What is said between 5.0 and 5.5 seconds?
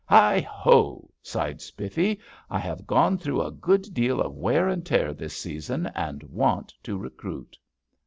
this